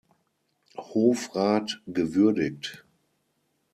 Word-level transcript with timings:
Hofrat 0.77 1.83
gewürdigt. 1.85 2.87